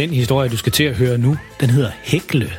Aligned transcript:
Den 0.00 0.10
historie, 0.10 0.48
du 0.48 0.56
skal 0.56 0.72
til 0.72 0.84
at 0.84 0.96
høre 0.96 1.18
nu, 1.18 1.36
den 1.60 1.70
hedder 1.70 1.90
Hækle. 2.02 2.52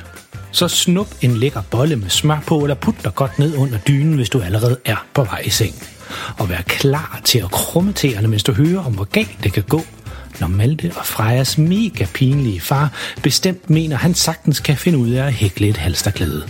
Så 0.51 0.67
snup 0.67 1.07
en 1.21 1.37
lækker 1.37 1.61
bolle 1.71 1.95
med 1.95 2.09
smør 2.09 2.43
på, 2.47 2.59
eller 2.59 2.75
put 2.75 2.95
dig 3.03 3.15
godt 3.15 3.39
ned 3.39 3.57
under 3.57 3.77
dynen, 3.77 4.13
hvis 4.13 4.29
du 4.29 4.41
allerede 4.41 4.77
er 4.85 5.05
på 5.13 5.23
vej 5.23 5.41
i 5.45 5.49
seng. 5.49 5.75
Og 6.39 6.49
vær 6.49 6.61
klar 6.61 7.21
til 7.25 7.39
at 7.39 7.51
krumme 7.51 7.93
tæerne, 7.93 8.27
mens 8.27 8.43
du 8.43 8.53
hører 8.53 8.83
om, 8.85 8.93
hvor 8.93 9.03
galt 9.03 9.37
det 9.43 9.53
kan 9.53 9.63
gå, 9.63 9.81
når 10.39 10.47
Malte 10.47 10.91
og 10.95 11.05
Frejas 11.05 11.57
mega 11.57 12.05
pinlige 12.13 12.59
far 12.59 12.93
bestemt 13.23 13.69
mener, 13.69 13.97
han 13.97 14.13
sagtens 14.13 14.59
kan 14.59 14.77
finde 14.77 14.97
ud 14.97 15.09
af 15.09 15.25
at 15.25 15.33
hækle 15.33 15.67
et 15.67 15.77
halsterklæde. 15.77 16.43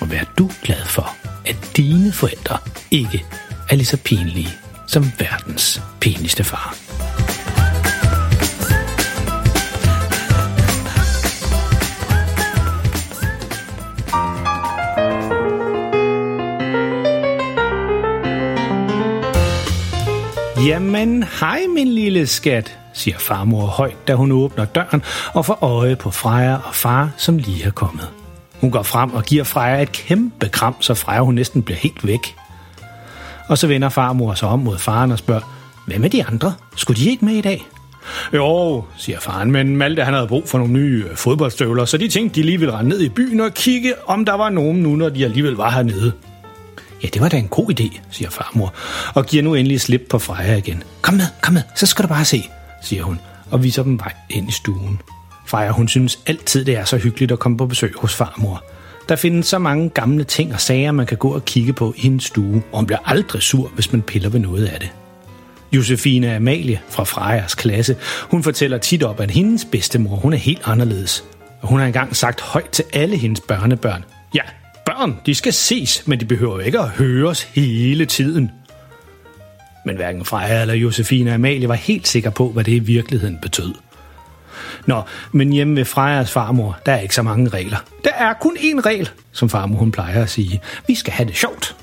Og 0.00 0.10
vær 0.10 0.24
du 0.38 0.50
glad 0.62 0.84
for, 0.84 1.16
at 1.46 1.56
dine 1.76 2.12
forældre 2.12 2.58
ikke 2.90 3.24
er 3.70 3.76
lige 3.76 3.86
så 3.86 3.96
pinlige 3.96 4.50
som 4.86 5.12
verdens 5.18 5.82
pinligste 6.00 6.44
far. 6.44 6.89
Jamen, 20.66 21.24
hej 21.40 21.60
min 21.74 21.88
lille 21.88 22.26
skat, 22.26 22.78
siger 22.92 23.18
farmor 23.18 23.66
højt, 23.66 24.08
da 24.08 24.14
hun 24.14 24.32
åbner 24.32 24.64
døren 24.64 25.02
og 25.34 25.46
får 25.46 25.58
øje 25.64 25.96
på 25.96 26.10
Freja 26.10 26.54
og 26.54 26.74
far, 26.74 27.10
som 27.16 27.38
lige 27.38 27.64
er 27.64 27.70
kommet. 27.70 28.08
Hun 28.60 28.70
går 28.70 28.82
frem 28.82 29.14
og 29.14 29.24
giver 29.24 29.44
Freja 29.44 29.82
et 29.82 29.92
kæmpe 29.92 30.48
kram, 30.48 30.74
så 30.80 30.94
Freja 30.94 31.20
hun 31.20 31.34
næsten 31.34 31.62
bliver 31.62 31.78
helt 31.78 32.06
væk. 32.06 32.36
Og 33.48 33.58
så 33.58 33.66
vender 33.66 33.88
farmor 33.88 34.34
sig 34.34 34.48
om 34.48 34.58
mod 34.58 34.78
faren 34.78 35.12
og 35.12 35.18
spørger, 35.18 35.40
hvad 35.86 35.98
med 35.98 36.10
de 36.10 36.24
andre? 36.24 36.54
Skulle 36.76 37.00
de 37.00 37.10
ikke 37.10 37.24
med 37.24 37.34
i 37.34 37.40
dag? 37.40 37.66
Jo, 38.34 38.84
siger 38.96 39.20
faren, 39.20 39.50
men 39.50 39.76
Malte 39.76 40.04
han 40.04 40.14
havde 40.14 40.28
brug 40.28 40.48
for 40.48 40.58
nogle 40.58 40.72
nye 40.72 41.04
øh, 41.10 41.16
fodboldstøvler, 41.16 41.84
så 41.84 41.98
de 41.98 42.08
tænkte, 42.08 42.40
de 42.40 42.46
lige 42.46 42.58
ville 42.58 42.74
rende 42.74 42.88
ned 42.88 43.00
i 43.00 43.08
byen 43.08 43.40
og 43.40 43.54
kigge, 43.54 43.92
om 44.06 44.24
der 44.24 44.34
var 44.34 44.48
nogen 44.48 44.82
nu, 44.82 44.96
når 44.96 45.08
de 45.08 45.24
alligevel 45.24 45.54
var 45.54 45.70
hernede. 45.70 46.12
Ja, 47.02 47.08
det 47.08 47.22
var 47.22 47.28
da 47.28 47.36
en 47.36 47.48
god 47.48 47.80
idé, 47.80 48.00
siger 48.10 48.30
farmor, 48.30 48.74
og 49.14 49.26
giver 49.26 49.42
nu 49.42 49.54
endelig 49.54 49.80
slip 49.80 50.06
på 50.10 50.18
Freja 50.18 50.56
igen. 50.56 50.82
Kom 51.02 51.14
med, 51.14 51.26
kom 51.42 51.54
med, 51.54 51.62
så 51.76 51.86
skal 51.86 52.02
du 52.02 52.08
bare 52.08 52.24
se, 52.24 52.48
siger 52.82 53.02
hun, 53.02 53.20
og 53.50 53.62
viser 53.62 53.82
dem 53.82 53.98
vej 53.98 54.12
ind 54.30 54.48
i 54.48 54.52
stuen. 54.52 55.00
Freja, 55.46 55.70
hun 55.70 55.88
synes 55.88 56.18
altid, 56.26 56.64
det 56.64 56.76
er 56.76 56.84
så 56.84 56.96
hyggeligt 56.96 57.32
at 57.32 57.38
komme 57.38 57.58
på 57.58 57.66
besøg 57.66 57.92
hos 57.96 58.14
farmor. 58.14 58.64
Der 59.08 59.16
findes 59.16 59.46
så 59.46 59.58
mange 59.58 59.88
gamle 59.88 60.24
ting 60.24 60.54
og 60.54 60.60
sager, 60.60 60.92
man 60.92 61.06
kan 61.06 61.16
gå 61.16 61.34
og 61.34 61.44
kigge 61.44 61.72
på 61.72 61.94
i 61.96 62.00
hendes 62.00 62.24
stue, 62.24 62.62
og 62.72 62.78
hun 62.78 62.86
bliver 62.86 63.00
aldrig 63.04 63.42
sur, 63.42 63.68
hvis 63.68 63.92
man 63.92 64.02
piller 64.02 64.28
ved 64.28 64.40
noget 64.40 64.66
af 64.66 64.80
det. 64.80 64.90
Josefine 65.72 66.36
Amalie 66.36 66.80
fra 66.88 67.04
Frejas 67.04 67.54
klasse, 67.54 67.96
hun 68.30 68.42
fortæller 68.42 68.78
tit 68.78 69.02
op, 69.02 69.20
at 69.20 69.30
hendes 69.30 69.64
bedstemor, 69.64 70.16
hun 70.16 70.32
er 70.32 70.36
helt 70.36 70.62
anderledes. 70.64 71.24
Og 71.60 71.68
hun 71.68 71.78
har 71.78 71.86
engang 71.86 72.16
sagt 72.16 72.40
højt 72.40 72.70
til 72.70 72.84
alle 72.92 73.16
hendes 73.16 73.40
børnebørn, 73.40 74.04
ja, 74.34 74.42
børn, 74.90 75.16
de 75.26 75.34
skal 75.34 75.52
ses, 75.52 76.02
men 76.06 76.20
de 76.20 76.24
behøver 76.24 76.60
ikke 76.60 76.78
at 76.78 76.88
høres 76.88 77.42
hele 77.42 78.06
tiden. 78.06 78.50
Men 79.84 79.96
hverken 79.96 80.24
Freja 80.24 80.60
eller 80.60 80.74
Josefine 80.74 81.34
Amalie 81.34 81.68
var 81.68 81.74
helt 81.74 82.08
sikre 82.08 82.30
på, 82.30 82.48
hvad 82.48 82.64
det 82.64 82.72
i 82.72 82.78
virkeligheden 82.78 83.38
betød. 83.42 83.74
Nå, 84.86 85.02
men 85.32 85.52
hjemme 85.52 85.76
ved 85.76 85.84
Frejas 85.84 86.32
farmor, 86.32 86.78
der 86.86 86.92
er 86.92 87.00
ikke 87.00 87.14
så 87.14 87.22
mange 87.22 87.48
regler. 87.48 87.76
Der 88.04 88.10
er 88.12 88.32
kun 88.32 88.56
én 88.56 88.80
regel, 88.80 89.10
som 89.32 89.48
farmor 89.48 89.78
hun 89.78 89.92
plejer 89.92 90.22
at 90.22 90.30
sige. 90.30 90.60
Vi 90.86 90.94
skal 90.94 91.12
have 91.12 91.26
det 91.28 91.36
sjovt. 91.36 91.76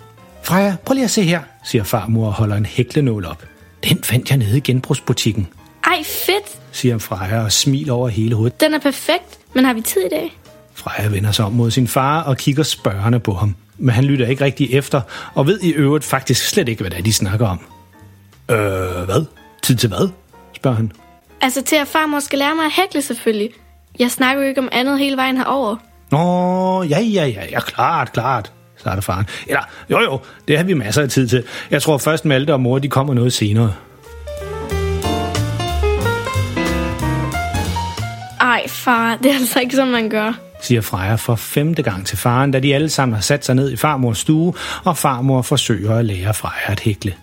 Freja, 0.43 0.75
prøv 0.85 0.93
lige 0.93 1.03
at 1.03 1.11
se 1.11 1.23
her, 1.23 1.41
siger 1.63 1.83
farmor 1.83 2.27
og 2.27 2.33
holder 2.33 2.55
en 2.55 2.65
hæklenål 2.65 3.25
op. 3.25 3.43
Den 3.83 4.03
fandt 4.03 4.29
jeg 4.29 4.37
nede 4.37 4.57
i 4.57 4.61
genbrugsbutikken, 4.61 5.47
Ej, 5.83 6.03
fedt. 6.05 6.59
siger 6.71 6.97
Freja 6.97 7.43
og 7.43 7.51
smiler 7.51 7.93
over 7.93 8.09
hele 8.09 8.35
hovedet. 8.35 8.61
Den 8.61 8.73
er 8.73 8.79
perfekt. 8.79 9.39
Men 9.53 9.65
har 9.65 9.73
vi 9.73 9.81
tid 9.81 10.01
i 10.01 10.09
dag? 10.09 10.37
Freja 10.77 11.09
vender 11.09 11.31
sig 11.31 11.45
om 11.45 11.51
mod 11.51 11.71
sin 11.71 11.87
far 11.87 12.21
og 12.21 12.37
kigger 12.37 12.63
spørgende 12.63 13.19
på 13.19 13.33
ham. 13.33 13.55
Men 13.77 13.95
han 13.95 14.03
lytter 14.03 14.27
ikke 14.27 14.43
rigtig 14.43 14.73
efter, 14.73 15.01
og 15.33 15.47
ved 15.47 15.59
i 15.61 15.69
øvrigt 15.69 16.05
faktisk 16.05 16.47
slet 16.47 16.69
ikke, 16.69 16.81
hvad 16.81 16.91
det 16.91 16.99
er, 16.99 17.03
de 17.03 17.13
snakker 17.13 17.47
om. 17.47 17.59
Øh, 18.51 19.05
hvad? 19.05 19.25
Tid 19.63 19.75
til 19.75 19.89
hvad? 19.89 20.09
spørger 20.55 20.77
han. 20.77 20.91
Altså 21.41 21.61
til 21.61 21.75
at 21.75 21.87
farmor 21.87 22.19
skal 22.19 22.39
lære 22.39 22.55
mig 22.55 22.65
at 22.65 22.71
hækle 22.71 23.01
selvfølgelig. 23.01 23.49
Jeg 23.99 24.11
snakker 24.11 24.43
jo 24.43 24.49
ikke 24.49 24.61
om 24.61 24.69
andet 24.71 24.99
hele 24.99 25.17
vejen 25.17 25.37
herover. 25.37 25.75
Nå, 26.11 26.83
ja, 26.83 26.99
ja, 26.99 27.25
ja, 27.25 27.43
ja, 27.51 27.59
klart, 27.59 28.13
klart, 28.13 28.51
starter 28.77 29.01
faren. 29.01 29.25
Eller, 29.47 29.61
jo 29.89 29.99
jo, 29.99 30.19
det 30.47 30.57
har 30.57 30.63
vi 30.63 30.73
masser 30.73 31.01
af 31.01 31.09
tid 31.09 31.27
til. 31.27 31.43
Jeg 31.71 31.81
tror 31.81 31.97
først 31.97 32.25
Malte 32.25 32.53
og 32.53 32.61
mor, 32.61 32.79
de 32.79 32.89
kommer 32.89 33.13
noget 33.13 33.33
senere. 33.33 33.73
Ej, 38.41 38.67
far, 38.67 39.15
det 39.15 39.31
er 39.31 39.35
altså 39.35 39.59
ikke 39.59 39.75
sådan, 39.75 39.91
man 39.91 40.09
gør 40.09 40.46
siger 40.67 40.81
Freja 40.81 41.15
for 41.15 41.35
femte 41.35 41.83
gang 41.83 42.05
til 42.05 42.17
faren, 42.17 42.51
da 42.51 42.59
de 42.59 42.75
alle 42.75 42.89
sammen 42.89 43.13
har 43.13 43.21
sat 43.21 43.45
sig 43.45 43.55
ned 43.55 43.71
i 43.71 43.75
farmors 43.75 44.17
stue, 44.17 44.53
og 44.85 44.97
farmor 44.97 45.41
forsøger 45.41 45.95
at 45.95 46.05
lære 46.05 46.33
Freja 46.33 46.71
at 46.71 46.79
hækle. 46.79 47.13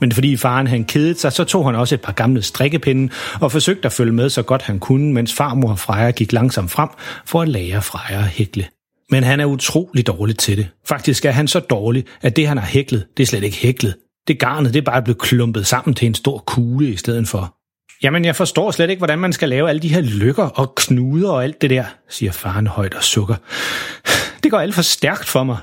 Men 0.00 0.12
fordi 0.12 0.36
faren 0.36 0.66
han 0.66 0.84
kedede 0.84 1.18
sig, 1.18 1.32
så 1.32 1.44
tog 1.44 1.64
han 1.66 1.74
også 1.74 1.94
et 1.94 2.00
par 2.00 2.12
gamle 2.12 2.42
strikkepinde 2.42 3.12
og 3.40 3.52
forsøgte 3.52 3.86
at 3.86 3.92
følge 3.92 4.12
med 4.12 4.30
så 4.30 4.42
godt 4.42 4.62
han 4.62 4.78
kunne, 4.78 5.12
mens 5.12 5.34
farmor 5.34 5.70
og 5.70 5.78
Freja 5.78 6.10
gik 6.10 6.32
langsomt 6.32 6.70
frem 6.70 6.88
for 7.26 7.42
at 7.42 7.48
lære 7.48 7.82
Freja 7.82 8.18
at 8.18 8.28
hækle. 8.28 8.66
Men 9.10 9.24
han 9.24 9.40
er 9.40 9.44
utrolig 9.44 10.06
dårlig 10.06 10.38
til 10.38 10.56
det. 10.56 10.68
Faktisk 10.88 11.24
er 11.24 11.30
han 11.30 11.48
så 11.48 11.60
dårlig, 11.60 12.04
at 12.22 12.36
det 12.36 12.48
han 12.48 12.58
har 12.58 12.66
hæklet, 12.66 13.06
det 13.16 13.22
er 13.22 13.26
slet 13.26 13.44
ikke 13.44 13.56
hæklet. 13.56 13.94
Det 14.28 14.38
garnet, 14.38 14.74
det 14.74 14.80
er 14.80 14.84
bare 14.84 15.02
blevet 15.02 15.18
klumpet 15.18 15.66
sammen 15.66 15.94
til 15.94 16.06
en 16.06 16.14
stor 16.14 16.38
kugle 16.46 16.88
i 16.88 16.96
stedet 16.96 17.28
for. 17.28 17.57
Jamen, 18.02 18.24
jeg 18.24 18.36
forstår 18.36 18.70
slet 18.70 18.90
ikke, 18.90 19.00
hvordan 19.00 19.18
man 19.18 19.32
skal 19.32 19.48
lave 19.48 19.68
alle 19.68 19.80
de 19.80 19.88
her 19.88 20.00
lykker 20.00 20.44
og 20.44 20.74
knuder 20.74 21.30
og 21.30 21.44
alt 21.44 21.62
det 21.62 21.70
der, 21.70 21.84
siger 22.08 22.32
faren 22.32 22.66
højt 22.66 22.94
og 22.94 23.02
sukker. 23.02 23.34
Det 24.42 24.50
går 24.50 24.58
alt 24.58 24.74
for 24.74 24.82
stærkt 24.82 25.28
for 25.28 25.44
mig. 25.44 25.58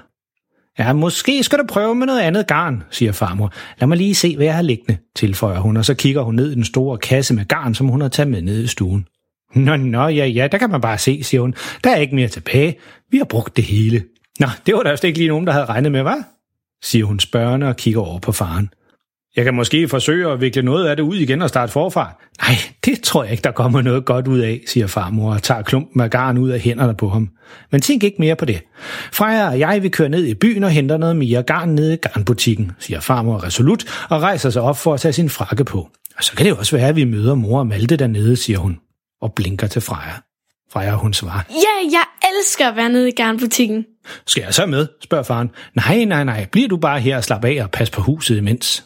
Ja, 0.80 0.94
måske 0.94 1.44
skal 1.44 1.60
du 1.60 1.64
prøve 1.68 1.96
med 1.96 2.08
noget 2.08 2.22
andet 2.22 2.48
garn, 2.48 2.84
siger 2.92 3.12
farmor. 3.12 3.54
Lad 3.80 3.88
mig 3.88 3.98
lige 3.98 4.16
se, 4.16 4.36
hvad 4.36 4.46
jeg 4.46 4.56
har 4.56 4.62
liggende, 4.62 4.98
tilføjer 5.16 5.60
hun, 5.60 5.78
og 5.78 5.86
så 5.86 5.94
kigger 5.94 6.22
hun 6.22 6.36
ned 6.36 6.52
i 6.52 6.56
den 6.56 6.66
store 6.66 6.98
kasse 6.98 7.34
med 7.34 7.46
garn, 7.46 7.76
som 7.76 7.88
hun 7.88 8.02
har 8.02 8.08
taget 8.08 8.30
med 8.30 8.42
ned 8.42 8.64
i 8.64 8.68
stuen. 8.68 9.08
Nå, 9.56 9.76
nå, 9.76 10.08
ja, 10.08 10.26
ja, 10.26 10.48
der 10.52 10.58
kan 10.58 10.70
man 10.70 10.82
bare 10.82 10.98
se, 10.98 11.24
siger 11.24 11.42
hun. 11.42 11.56
Der 11.84 11.90
er 11.90 11.96
ikke 11.96 12.16
mere 12.16 12.28
tilbage. 12.28 12.76
Vi 13.12 13.18
har 13.18 13.26
brugt 13.26 13.56
det 13.56 13.64
hele. 13.64 14.04
Nå, 14.40 14.48
det 14.66 14.76
var 14.76 14.84
der 14.84 14.92
også 14.92 15.08
ikke 15.08 15.20
lige 15.20 15.30
nogen, 15.30 15.48
der 15.48 15.54
havde 15.54 15.66
regnet 15.66 15.92
med, 15.92 16.02
hvad? 16.02 16.24
siger 16.84 17.06
hun 17.06 17.20
spørgende 17.20 17.68
og 17.68 17.76
kigger 17.76 18.02
over 18.02 18.20
på 18.20 18.32
faren. 18.32 18.70
Jeg 19.36 19.44
kan 19.46 19.54
måske 19.54 19.88
forsøge 19.88 20.32
at 20.32 20.42
vikle 20.42 20.62
noget 20.62 20.88
af 20.88 20.96
det 20.96 21.04
ud 21.04 21.16
igen 21.16 21.42
og 21.42 21.50
starte 21.50 21.72
forfra. 21.72 22.22
Nej, 22.42 22.56
det 22.86 23.02
tror 23.02 23.24
jeg 23.24 23.32
ikke, 23.32 23.42
der 23.42 23.52
kommer 23.52 23.82
noget 23.82 24.06
godt 24.06 24.28
ud 24.28 24.40
af, 24.40 24.62
siger 24.68 24.88
farmor 24.88 25.34
og 25.34 25.44
tager 25.44 25.62
klumpen 25.62 26.02
af 26.02 26.10
garn 26.10 26.38
ud 26.38 26.50
af 26.50 26.60
hænderne 26.60 26.96
på 26.96 27.10
ham. 27.10 27.30
Men 27.72 27.82
tænk 27.82 28.04
ikke 28.04 28.16
mere 28.20 28.36
på 28.36 28.46
det. 28.46 28.62
Freja 29.14 29.48
og 29.48 29.60
jeg 29.60 29.84
vil 29.84 29.92
køre 29.92 30.10
ned 30.10 30.26
i 30.26 30.34
byen 30.34 30.64
og 30.64 30.70
henter 30.72 30.98
noget 30.98 31.16
mere 31.16 31.44
garn 31.44 31.70
nede 31.70 31.94
i 31.94 31.98
garnbutikken, 31.98 32.72
siger 32.80 33.00
farmor 33.00 33.44
resolut 33.44 34.06
og 34.10 34.22
rejser 34.22 34.50
sig 34.50 34.62
op 34.62 34.78
for 34.78 34.94
at 34.94 35.00
tage 35.00 35.14
sin 35.14 35.30
frakke 35.30 35.64
på. 35.64 35.90
Og 36.18 36.24
så 36.24 36.32
kan 36.36 36.46
det 36.46 36.50
jo 36.52 36.56
også 36.56 36.76
være, 36.78 36.88
at 36.88 36.96
vi 36.96 37.04
møder 37.04 37.36
mor 37.36 37.60
og 37.60 37.68
Malte 37.68 37.98
dernede, 37.98 38.36
siger 38.36 38.60
hun 38.60 38.78
og 39.22 39.34
blinker 39.34 39.68
til 39.68 39.82
Freja. 39.82 40.14
Freja, 40.74 40.92
hun 40.96 41.14
svarer, 41.14 41.42
Ja, 41.50 41.92
jeg 41.98 42.30
elsker 42.32 42.70
at 42.70 42.76
være 42.76 42.90
nede 42.90 43.08
i 43.10 43.12
garnbutikken. 43.12 43.86
skal 44.28 44.44
jeg 44.44 44.54
så 44.54 44.66
med, 44.66 44.88
spørger 45.04 45.24
faren. 45.24 45.50
Nej, 45.76 46.04
nej, 46.06 46.24
nej, 46.24 46.46
bliver 46.52 46.68
du 46.68 46.78
bare 46.78 47.00
her 47.00 47.18
og 47.18 47.24
slap 47.24 47.46
af 47.46 47.64
og 47.64 47.72
pas 47.72 47.90
på 47.90 48.02
huset 48.02 48.38
imens. 48.38 48.86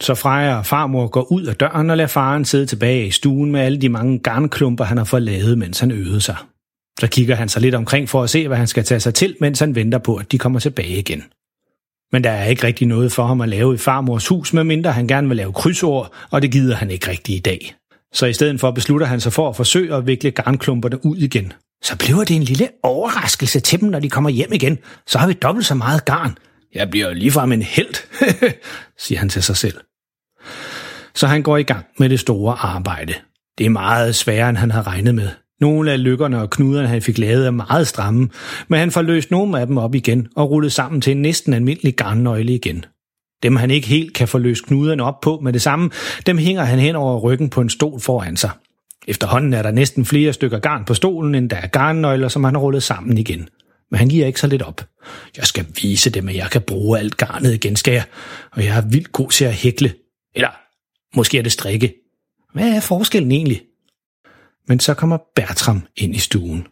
Så 0.00 0.14
Freja 0.14 0.56
og 0.56 0.66
farmor 0.66 1.06
går 1.06 1.32
ud 1.32 1.42
af 1.42 1.56
døren 1.56 1.90
og 1.90 1.96
lader 1.96 2.08
faren 2.08 2.44
sidde 2.44 2.66
tilbage 2.66 3.06
i 3.06 3.10
stuen 3.10 3.52
med 3.52 3.60
alle 3.60 3.80
de 3.80 3.88
mange 3.88 4.18
garnklumper, 4.18 4.84
han 4.84 4.96
har 4.96 5.04
fået 5.04 5.22
lavet, 5.22 5.58
mens 5.58 5.80
han 5.80 5.90
øvede 5.90 6.20
sig. 6.20 6.36
Så 7.00 7.06
kigger 7.06 7.34
han 7.34 7.48
sig 7.48 7.62
lidt 7.62 7.74
omkring 7.74 8.08
for 8.08 8.22
at 8.22 8.30
se, 8.30 8.48
hvad 8.48 8.56
han 8.56 8.66
skal 8.66 8.84
tage 8.84 9.00
sig 9.00 9.14
til, 9.14 9.36
mens 9.40 9.60
han 9.60 9.74
venter 9.74 9.98
på, 9.98 10.16
at 10.16 10.32
de 10.32 10.38
kommer 10.38 10.60
tilbage 10.60 10.98
igen. 10.98 11.22
Men 12.12 12.24
der 12.24 12.30
er 12.30 12.44
ikke 12.44 12.66
rigtig 12.66 12.86
noget 12.86 13.12
for 13.12 13.26
ham 13.26 13.40
at 13.40 13.48
lave 13.48 13.74
i 13.74 13.78
farmors 13.78 14.28
hus, 14.28 14.52
medmindre 14.52 14.92
han 14.92 15.06
gerne 15.06 15.28
vil 15.28 15.36
lave 15.36 15.52
krydsord, 15.52 16.12
og 16.30 16.42
det 16.42 16.52
gider 16.52 16.76
han 16.76 16.90
ikke 16.90 17.10
rigtig 17.10 17.36
i 17.36 17.38
dag. 17.38 17.74
Så 18.12 18.26
i 18.26 18.32
stedet 18.32 18.60
for 18.60 18.70
beslutter 18.70 19.06
han 19.06 19.20
sig 19.20 19.32
for 19.32 19.48
at 19.48 19.56
forsøge 19.56 19.94
at 19.94 20.06
vikle 20.06 20.30
garnklumperne 20.30 21.06
ud 21.06 21.16
igen. 21.16 21.52
Så 21.82 21.96
bliver 21.98 22.24
det 22.24 22.36
en 22.36 22.42
lille 22.42 22.68
overraskelse 22.82 23.60
til 23.60 23.80
dem, 23.80 23.88
når 23.88 24.00
de 24.00 24.10
kommer 24.10 24.30
hjem 24.30 24.52
igen. 24.52 24.78
Så 25.06 25.18
har 25.18 25.26
vi 25.26 25.32
dobbelt 25.32 25.66
så 25.66 25.74
meget 25.74 26.04
garn. 26.04 26.36
Jeg 26.74 26.90
bliver 26.90 27.12
ligefrem 27.12 27.52
en 27.52 27.62
held, 27.62 27.94
siger 29.04 29.18
han 29.18 29.28
til 29.28 29.42
sig 29.42 29.56
selv. 29.56 29.80
Så 31.14 31.26
han 31.26 31.42
går 31.42 31.56
i 31.56 31.62
gang 31.62 31.84
med 31.98 32.08
det 32.08 32.20
store 32.20 32.54
arbejde. 32.54 33.14
Det 33.58 33.66
er 33.66 33.70
meget 33.70 34.14
sværere, 34.14 34.48
end 34.48 34.56
han 34.56 34.70
havde 34.70 34.86
regnet 34.86 35.14
med. 35.14 35.28
Nogle 35.60 35.92
af 35.92 36.02
lykkerne 36.02 36.40
og 36.40 36.50
knuderne, 36.50 36.88
han 36.88 37.02
fik 37.02 37.18
lavet, 37.18 37.46
er 37.46 37.50
meget 37.50 37.86
stramme, 37.86 38.28
men 38.68 38.78
han 38.78 38.90
får 38.90 39.02
løst 39.02 39.30
nogle 39.30 39.60
af 39.60 39.66
dem 39.66 39.78
op 39.78 39.94
igen 39.94 40.28
og 40.36 40.50
rullet 40.50 40.72
sammen 40.72 41.00
til 41.00 41.10
en 41.10 41.22
næsten 41.22 41.52
almindelig 41.52 41.96
garnnøgle 41.96 42.54
igen. 42.54 42.84
Dem 43.42 43.56
han 43.56 43.70
ikke 43.70 43.88
helt 43.88 44.14
kan 44.14 44.28
få 44.28 44.38
løst 44.38 44.66
knuderne 44.66 45.02
op 45.02 45.20
på 45.20 45.40
med 45.42 45.52
det 45.52 45.62
samme, 45.62 45.90
dem 46.26 46.38
hænger 46.38 46.64
han 46.64 46.78
hen 46.78 46.96
over 46.96 47.20
ryggen 47.20 47.50
på 47.50 47.60
en 47.60 47.70
stol 47.70 48.00
foran 48.00 48.36
sig. 48.36 48.50
Efterhånden 49.08 49.52
er 49.52 49.62
der 49.62 49.70
næsten 49.70 50.04
flere 50.04 50.32
stykker 50.32 50.58
garn 50.58 50.84
på 50.84 50.94
stolen, 50.94 51.34
end 51.34 51.50
der 51.50 51.56
er 51.56 51.66
garnnøgler, 51.66 52.28
som 52.28 52.44
han 52.44 52.54
har 52.54 52.60
rullet 52.60 52.82
sammen 52.82 53.18
igen. 53.18 53.48
Men 53.90 53.98
han 53.98 54.08
giver 54.08 54.26
ikke 54.26 54.40
så 54.40 54.46
lidt 54.46 54.62
op. 54.62 54.88
Jeg 55.36 55.44
skal 55.44 55.66
vise 55.82 56.10
dem, 56.10 56.28
at 56.28 56.36
jeg 56.36 56.50
kan 56.50 56.62
bruge 56.62 56.98
alt 56.98 57.16
garnet 57.16 57.54
igen, 57.54 57.76
skal 57.76 57.94
jeg. 57.94 58.04
Og 58.52 58.64
jeg 58.64 58.76
er 58.76 58.88
vildt 58.88 59.12
god 59.12 59.30
til 59.30 59.44
at 59.44 59.54
hækle. 59.54 59.94
Eller 60.34 60.48
måske 61.16 61.38
er 61.38 61.42
det 61.42 61.52
strikke. 61.52 61.94
Hvad 62.54 62.76
er 62.76 62.80
forskellen 62.80 63.32
egentlig? 63.32 63.62
Men 64.68 64.80
så 64.80 64.94
kommer 64.94 65.18
Bertram 65.36 65.86
ind 65.96 66.16
i 66.16 66.18
stuen. 66.18 66.66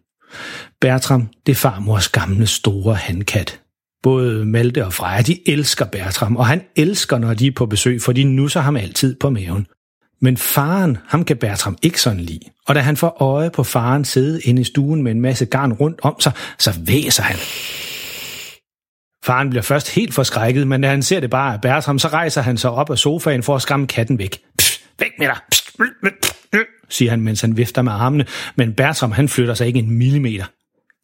Bertram, 0.81 1.29
det 1.47 1.53
er 1.53 1.57
farmors 1.57 2.09
gamle 2.09 2.47
store 2.47 2.95
handkat. 2.95 3.61
Både 4.03 4.45
Malte 4.45 4.87
og 4.87 4.93
Freja, 4.93 5.23
de 5.23 5.49
elsker 5.49 5.85
Bertram, 5.85 6.37
og 6.37 6.47
han 6.47 6.65
elsker, 6.77 7.19
når 7.19 7.35
de 7.35 7.47
er 7.47 7.53
på 7.53 7.67
besøg, 7.67 8.03
for 8.03 8.13
de 8.13 8.25
nusser 8.25 8.61
ham 8.61 8.77
altid 8.77 9.17
på 9.17 9.31
maven. 9.31 9.67
Men 10.23 10.37
faren, 10.37 10.99
ham 11.07 11.25
kan 11.25 11.37
Bertram 11.37 11.79
ikke 11.83 12.01
sådan 12.01 12.21
lide. 12.21 12.41
Og 12.67 12.75
da 12.75 12.81
han 12.81 12.97
får 12.97 13.23
øje 13.23 13.51
på 13.51 13.65
faren 13.65 14.05
sidde 14.05 14.41
inde 14.43 14.61
i 14.61 14.65
stuen 14.65 15.03
med 15.03 15.13
en 15.13 15.21
masse 15.21 15.47
garn 15.47 15.73
rundt 15.73 16.01
om 16.03 16.21
sig, 16.21 16.33
så 16.59 16.75
væser 16.87 17.23
han. 17.23 17.37
Faren 19.25 19.51
bliver 19.51 19.63
først 19.63 19.95
helt 19.95 20.15
forskrækket, 20.15 20.67
men 20.67 20.81
da 20.81 20.89
han 20.89 21.03
ser 21.03 21.21
det 21.21 21.31
bare 21.31 21.55
af 21.55 21.61
Bertram, 21.61 21.99
så 21.99 22.09
rejser 22.09 22.43
han 22.43 22.57
sig 22.57 22.71
op 22.71 22.91
af 22.91 22.99
sofaen 22.99 23.43
for 23.43 23.57
at 23.57 23.63
skræmme 23.63 23.87
katten 23.87 24.19
væk. 24.19 24.41
Pst, 24.59 24.85
væk 24.99 25.11
med 25.19 25.27
dig! 25.27 25.37
Pst, 25.53 25.77
siger 26.89 27.11
han, 27.11 27.21
mens 27.21 27.41
han 27.41 27.57
vifter 27.57 27.83
med 27.83 27.93
armene, 27.93 28.27
men 28.57 28.75
Bertram 28.75 29.13
han 29.13 29.29
flytter 29.29 29.55
sig 29.55 29.67
ikke 29.67 29.79
en 29.79 29.91
millimeter. 29.91 30.45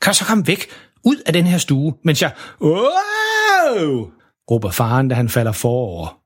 Kan 0.02 0.14
så 0.14 0.24
komme 0.24 0.46
væk? 0.46 0.66
Ud 1.04 1.16
af 1.26 1.32
den 1.32 1.46
her 1.46 1.58
stue, 1.58 1.94
mens 2.04 2.22
jeg... 2.22 2.30
Wow! 2.60 4.10
råber 4.50 4.70
faren, 4.70 5.08
da 5.08 5.14
han 5.14 5.28
falder 5.28 5.52
forover. 5.52 6.20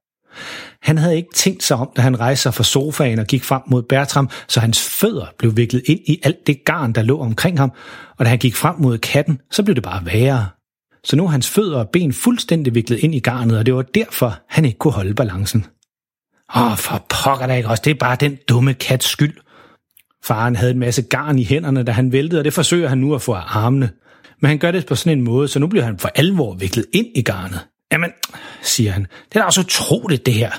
Han 0.83 0.99
havde 0.99 1.17
ikke 1.17 1.29
tænkt 1.35 1.63
sig 1.63 1.77
om, 1.77 1.91
da 1.97 2.03
han 2.03 2.21
rejste 2.21 2.43
sig 2.43 2.55
fra 2.55 2.65
sofaen 2.65 3.19
og 3.19 3.27
gik 3.27 3.45
frem 3.45 3.63
mod 3.67 3.83
Bertram, 3.83 4.31
så 4.49 4.61
hans 4.61 4.81
fødder 4.89 5.27
blev 5.39 5.57
viklet 5.57 5.83
ind 5.87 6.01
i 6.07 6.21
alt 6.23 6.47
det 6.47 6.65
garn, 6.65 6.93
der 6.93 7.03
lå 7.03 7.21
omkring 7.21 7.59
ham, 7.59 7.73
og 8.19 8.25
da 8.25 8.31
han 8.31 8.39
gik 8.39 8.57
frem 8.57 8.75
mod 8.79 8.99
katten, 8.99 9.41
så 9.51 9.63
blev 9.63 9.75
det 9.75 9.83
bare 9.83 10.07
værre. 10.07 10.47
Så 11.05 11.17
nu 11.17 11.25
er 11.25 11.29
hans 11.29 11.49
fødder 11.49 11.79
og 11.79 11.89
ben 11.89 12.13
fuldstændig 12.13 12.75
viklet 12.75 12.99
ind 12.99 13.15
i 13.15 13.21
garnet, 13.21 13.59
og 13.59 13.67
det 13.67 13.75
var 13.75 13.83
derfor, 13.83 14.39
han 14.49 14.65
ikke 14.65 14.79
kunne 14.79 14.93
holde 14.93 15.15
balancen. 15.15 15.67
Åh, 16.57 16.77
for 16.77 17.07
pokker 17.09 17.47
da 17.47 17.55
ikke 17.55 17.69
også, 17.69 17.83
det 17.85 17.91
er 17.91 17.95
bare 17.95 18.17
den 18.21 18.39
dumme 18.49 18.75
kats 18.75 19.07
skyld. 19.07 19.37
Faren 20.25 20.57
havde 20.57 20.73
en 20.73 20.79
masse 20.79 21.03
garn 21.03 21.39
i 21.39 21.45
hænderne, 21.45 21.83
da 21.83 21.93
han 21.93 22.13
væltede, 22.13 22.41
og 22.41 22.45
det 22.45 22.53
forsøger 22.53 22.89
han 22.89 22.99
nu 22.99 23.15
at 23.15 23.23
få 23.23 23.33
af 23.33 23.57
armene. 23.57 23.91
Men 24.41 24.49
han 24.49 24.59
gør 24.59 24.71
det 24.71 24.87
på 24.87 24.95
sådan 24.95 25.19
en 25.19 25.25
måde, 25.25 25.49
så 25.49 25.59
nu 25.59 25.67
bliver 25.67 25.85
han 25.85 25.99
for 25.99 26.11
alvor 26.15 26.55
viklet 26.55 26.87
ind 26.93 27.07
i 27.15 27.23
garnet. 27.23 27.61
Jamen, 27.93 28.11
siger 28.63 28.93
han, 28.93 29.03
det 29.03 29.37
er 29.37 29.41
da 29.41 29.47
også 29.47 29.61
utroligt 29.61 30.27
det 30.27 30.35
her. 30.35 30.51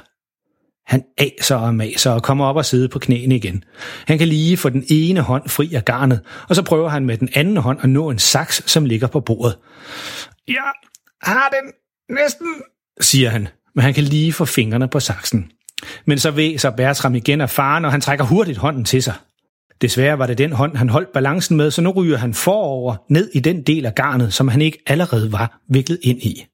Han 0.85 1.03
aser 1.18 1.56
og 1.56 1.75
maser 1.75 2.12
og 2.12 2.24
kommer 2.24 2.45
op 2.45 2.56
og 2.56 2.65
sidder 2.65 2.88
på 2.88 3.00
knæene 3.00 3.35
igen. 3.35 3.63
Han 4.07 4.18
kan 4.18 4.27
lige 4.27 4.57
få 4.57 4.69
den 4.69 4.83
ene 4.89 5.21
hånd 5.21 5.50
fri 5.50 5.74
af 5.74 5.85
garnet, 5.85 6.21
og 6.50 6.56
så 6.56 6.62
prøver 6.62 6.89
han 6.89 7.06
med 7.06 7.18
den 7.18 7.30
anden 7.33 7.57
hånd 7.57 7.80
at 7.81 7.89
nå 7.89 8.09
en 8.09 8.19
saks, 8.19 8.63
som 8.71 8.85
ligger 8.85 9.07
på 9.07 9.19
bordet. 9.19 9.57
Jeg 10.47 10.71
har 11.21 11.50
den 11.50 11.71
næsten, 12.15 12.47
siger 13.01 13.30
han, 13.30 13.47
men 13.75 13.83
han 13.83 13.94
kan 13.94 14.03
lige 14.03 14.33
få 14.33 14.45
fingrene 14.45 14.88
på 14.88 15.00
saksen. 15.00 15.51
Men 16.06 16.19
så 16.19 16.31
væser 16.31 16.69
Bertram 16.69 17.15
igen 17.15 17.41
af 17.41 17.50
faren, 17.50 17.86
og 17.86 17.91
han 17.91 18.01
trækker 18.01 18.25
hurtigt 18.25 18.57
hånden 18.57 18.86
til 18.86 19.03
sig. 19.03 19.13
Desværre 19.81 20.19
var 20.19 20.27
det 20.27 20.38
den 20.38 20.51
hånd, 20.51 20.77
han 20.77 20.89
holdt 20.89 21.12
balancen 21.13 21.57
med, 21.57 21.71
så 21.71 21.81
nu 21.81 21.91
ryger 21.91 22.18
han 22.18 22.33
forover 22.33 22.95
ned 23.09 23.29
i 23.33 23.39
den 23.39 23.62
del 23.62 23.86
af 23.86 23.95
garnet, 23.95 24.33
som 24.33 24.47
han 24.47 24.62
ikke 24.62 24.77
allerede 24.88 25.31
var 25.31 25.62
viklet 25.69 26.00
ind 26.03 26.21
i. 26.21 26.45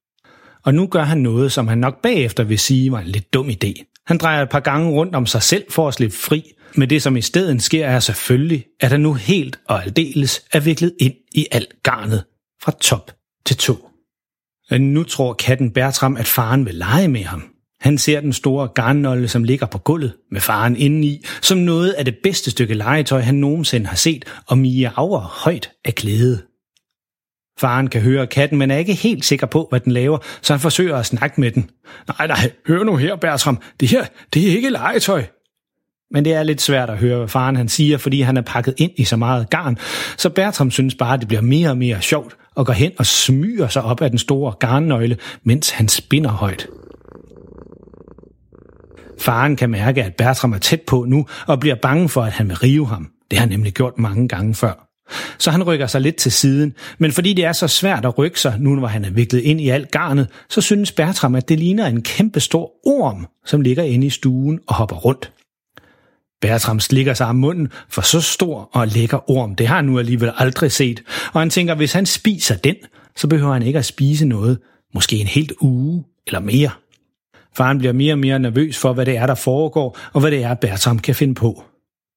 Og 0.63 0.73
nu 0.73 0.87
gør 0.87 1.03
han 1.03 1.17
noget, 1.17 1.51
som 1.51 1.67
han 1.67 1.77
nok 1.77 2.01
bagefter 2.01 2.43
vil 2.43 2.59
sige 2.59 2.91
var 2.91 2.99
en 2.99 3.07
lidt 3.07 3.33
dum 3.33 3.49
idé. 3.49 3.88
Han 4.09 4.17
drejer 4.17 4.41
et 4.43 4.49
par 4.49 4.59
gange 4.59 4.91
rundt 4.91 5.15
om 5.15 5.25
sig 5.25 5.43
selv 5.43 5.63
for 5.69 5.87
at 5.87 5.93
slippe 5.93 6.15
fri, 6.15 6.51
men 6.75 6.89
det 6.89 7.01
som 7.01 7.17
i 7.17 7.21
stedet 7.21 7.61
sker 7.61 7.85
er 7.85 7.99
selvfølgelig, 7.99 8.65
at 8.79 8.91
han 8.91 9.01
nu 9.01 9.13
helt 9.13 9.59
og 9.67 9.83
aldeles 9.83 10.41
er 10.53 10.59
viklet 10.59 10.93
ind 10.99 11.13
i 11.35 11.47
alt 11.51 11.73
garnet, 11.83 12.23
fra 12.63 12.71
top 12.81 13.11
til 13.45 13.57
to. 13.57 13.89
Men 14.69 14.93
nu 14.93 15.03
tror 15.03 15.33
katten 15.33 15.71
Bertram, 15.71 16.17
at 16.17 16.27
faren 16.27 16.65
vil 16.65 16.75
lege 16.75 17.07
med 17.07 17.23
ham. 17.23 17.43
Han 17.81 17.97
ser 17.97 18.21
den 18.21 18.33
store 18.33 18.67
garnnøgle, 18.67 19.27
som 19.27 19.43
ligger 19.43 19.65
på 19.65 19.77
gulvet 19.77 20.13
med 20.31 20.41
faren 20.41 20.75
indeni, 20.75 21.25
som 21.41 21.57
noget 21.57 21.91
af 21.91 22.05
det 22.05 22.15
bedste 22.23 22.51
stykke 22.51 22.73
legetøj, 22.73 23.21
han 23.21 23.35
nogensinde 23.35 23.87
har 23.87 23.95
set, 23.95 24.25
og 24.47 24.57
miaver 24.57 25.19
højt 25.43 25.71
af 25.85 25.95
glæde. 25.95 26.41
Faren 27.59 27.87
kan 27.87 28.01
høre 28.01 28.27
katten, 28.27 28.57
men 28.57 28.71
er 28.71 28.77
ikke 28.77 28.93
helt 28.93 29.25
sikker 29.25 29.47
på, 29.47 29.67
hvad 29.69 29.79
den 29.79 29.91
laver, 29.91 30.17
så 30.41 30.53
han 30.53 30.59
forsøger 30.59 30.97
at 30.97 31.05
snakke 31.05 31.41
med 31.41 31.51
den. 31.51 31.69
Nej, 32.07 32.27
nej, 32.27 32.51
hør 32.67 32.83
nu 32.83 32.95
her, 32.95 33.15
Bertram. 33.15 33.59
Det 33.79 33.87
her, 33.87 34.05
det 34.33 34.47
er 34.47 34.55
ikke 34.55 34.69
legetøj. 34.69 35.23
Men 36.11 36.25
det 36.25 36.33
er 36.33 36.43
lidt 36.43 36.61
svært 36.61 36.89
at 36.89 36.97
høre, 36.97 37.17
hvad 37.17 37.27
faren 37.27 37.55
han 37.55 37.69
siger, 37.69 37.97
fordi 37.97 38.21
han 38.21 38.37
er 38.37 38.41
pakket 38.41 38.73
ind 38.77 38.91
i 38.97 39.03
så 39.03 39.15
meget 39.15 39.49
garn, 39.49 39.77
så 40.17 40.29
Bertram 40.29 40.71
synes 40.71 40.95
bare, 40.95 41.13
at 41.13 41.19
det 41.19 41.27
bliver 41.27 41.41
mere 41.41 41.69
og 41.69 41.77
mere 41.77 42.01
sjovt, 42.01 42.35
og 42.55 42.65
går 42.65 42.73
hen 42.73 42.91
og 42.97 43.05
smyger 43.05 43.67
sig 43.67 43.83
op 43.83 44.01
af 44.01 44.09
den 44.09 44.19
store 44.19 44.53
garnnøgle, 44.59 45.17
mens 45.43 45.69
han 45.69 45.87
spinder 45.87 46.29
højt. 46.29 46.67
Faren 49.19 49.55
kan 49.55 49.69
mærke, 49.69 50.03
at 50.03 50.15
Bertram 50.15 50.53
er 50.53 50.57
tæt 50.57 50.81
på 50.81 51.05
nu, 51.07 51.25
og 51.47 51.59
bliver 51.59 51.75
bange 51.75 52.09
for, 52.09 52.21
at 52.21 52.31
han 52.31 52.49
vil 52.49 52.57
rive 52.57 52.87
ham. 52.87 53.09
Det 53.31 53.39
har 53.39 53.45
han 53.45 53.49
nemlig 53.49 53.73
gjort 53.73 53.97
mange 53.97 54.27
gange 54.27 54.55
før. 54.55 54.88
Så 55.37 55.51
han 55.51 55.63
rykker 55.63 55.87
sig 55.87 56.01
lidt 56.01 56.15
til 56.15 56.31
siden, 56.31 56.73
men 56.97 57.11
fordi 57.11 57.33
det 57.33 57.45
er 57.45 57.51
så 57.51 57.67
svært 57.67 58.05
at 58.05 58.17
rykke 58.17 58.39
sig, 58.39 58.55
nu 58.59 58.79
hvor 58.79 58.87
han 58.87 59.05
er 59.05 59.09
viklet 59.09 59.39
ind 59.39 59.61
i 59.61 59.69
alt 59.69 59.91
garnet, 59.91 60.27
så 60.49 60.61
synes 60.61 60.91
Bertram, 60.91 61.35
at 61.35 61.49
det 61.49 61.59
ligner 61.59 61.87
en 61.87 62.01
kæmpe 62.01 62.39
stor 62.39 62.71
orm, 62.85 63.27
som 63.45 63.61
ligger 63.61 63.83
inde 63.83 64.07
i 64.07 64.09
stuen 64.09 64.59
og 64.67 64.75
hopper 64.75 64.95
rundt. 64.95 65.31
Bertram 66.41 66.79
slikker 66.79 67.13
sig 67.13 67.27
om 67.27 67.35
munden, 67.35 67.67
for 67.89 68.01
så 68.01 68.21
stor 68.21 68.69
og 68.73 68.87
lækker 68.87 69.29
orm, 69.29 69.55
det 69.55 69.67
har 69.67 69.75
han 69.75 69.85
nu 69.85 69.99
alligevel 69.99 70.31
aldrig 70.37 70.71
set, 70.71 71.03
og 71.33 71.41
han 71.41 71.49
tænker, 71.49 71.75
hvis 71.75 71.93
han 71.93 72.05
spiser 72.05 72.55
den, 72.55 72.75
så 73.15 73.27
behøver 73.27 73.53
han 73.53 73.63
ikke 73.63 73.79
at 73.79 73.85
spise 73.85 74.25
noget, 74.25 74.59
måske 74.93 75.15
en 75.15 75.27
helt 75.27 75.53
uge 75.61 76.03
eller 76.27 76.39
mere. 76.39 76.69
Faren 77.57 77.77
bliver 77.77 77.93
mere 77.93 78.13
og 78.13 78.19
mere 78.19 78.39
nervøs 78.39 78.77
for, 78.77 78.93
hvad 78.93 79.05
det 79.05 79.17
er, 79.17 79.25
der 79.25 79.35
foregår, 79.35 79.97
og 80.13 80.21
hvad 80.21 80.31
det 80.31 80.43
er, 80.43 80.53
Bertram 80.53 80.99
kan 80.99 81.15
finde 81.15 81.35
på. 81.35 81.63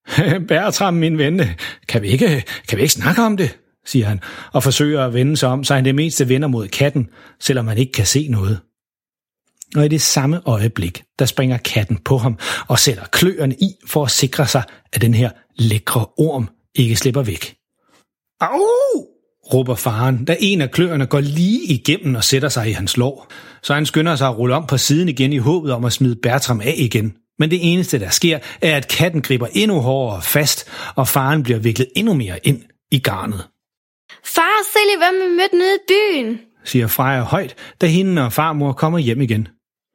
Bertram, 0.49 0.95
min 0.95 1.19
ven, 1.19 1.41
kan 1.89 2.03
vi, 2.03 2.09
ikke, 2.09 2.45
kan 2.69 2.79
vi 2.79 2.83
ikke 2.83 2.95
snakke 2.95 3.23
om 3.23 3.37
det? 3.37 3.59
siger 3.87 4.07
han, 4.07 4.21
og 4.53 4.63
forsøger 4.63 5.05
at 5.05 5.15
vende 5.15 5.37
sig 5.37 5.49
om, 5.49 5.65
så 5.65 5.75
han 5.75 5.85
det 5.85 5.95
meste 5.95 6.29
vender 6.29 6.49
mod 6.49 6.69
katten, 6.69 7.09
selvom 7.41 7.69
han 7.69 7.79
ikke 7.79 7.93
kan 7.93 8.07
se 8.07 8.29
noget. 8.29 8.61
Og 9.77 9.85
i 9.85 9.89
det 9.89 10.03
samme 10.03 10.41
øjeblik, 10.47 11.03
der 11.19 11.25
springer 11.25 11.57
katten 11.57 11.99
på 11.99 12.19
ham 12.19 12.39
og 12.69 12.79
sætter 12.79 13.05
kløerne 13.05 13.55
i 13.55 13.69
for 13.87 14.05
at 14.05 14.11
sikre 14.11 14.47
sig, 14.47 14.63
at 14.93 15.03
den 15.03 15.15
her 15.15 15.31
lækre 15.59 16.07
orm 16.19 16.49
ikke 16.75 16.97
slipper 16.97 17.23
væk. 17.23 17.57
Au! 18.41 19.07
råber 19.53 19.75
faren, 19.75 20.25
da 20.25 20.37
en 20.41 20.61
af 20.61 20.71
kløerne 20.71 21.07
går 21.07 21.21
lige 21.21 21.65
igennem 21.65 22.15
og 22.15 22.25
sætter 22.25 22.49
sig 22.49 22.69
i 22.69 22.73
hans 22.73 22.97
lår. 22.97 23.33
Så 23.63 23.75
han 23.75 23.87
skynder 23.87 24.17
sig 24.17 24.29
at 24.29 24.39
rulle 24.39 24.55
om 24.55 24.67
på 24.67 24.79
siden 24.79 25.09
igen 25.09 25.33
i 25.33 25.39
håbet 25.39 25.73
om 25.73 25.85
at 25.85 25.93
smide 25.93 26.17
Bertram 26.23 26.61
af 26.61 26.75
igen. 26.79 27.15
Men 27.39 27.51
det 27.51 27.73
eneste, 27.73 28.01
der 28.01 28.11
sker, 28.11 28.39
er, 28.63 28.77
at 28.77 28.89
katten 28.89 29.23
griber 29.23 29.47
endnu 29.53 29.81
hårdere 29.81 30.23
fast, 30.23 30.71
og 30.95 31.09
faren 31.09 31.43
bliver 31.43 31.59
viklet 31.59 31.89
endnu 31.97 32.15
mere 32.15 32.47
ind 32.47 32.63
i 32.91 32.99
garnet. 32.99 33.49
Far, 34.25 34.65
se 34.73 34.79
lige, 34.89 34.99
hvem 34.99 35.31
vi 35.31 35.37
mødte 35.37 35.57
nede 35.59 35.75
i 35.75 35.85
byen, 35.89 36.41
siger 36.65 36.87
Freja 36.87 37.23
højt, 37.23 37.55
da 37.81 37.87
hende 37.87 38.25
og 38.25 38.33
farmor 38.33 38.73
kommer 38.73 38.99
hjem 38.99 39.21
igen. 39.21 39.49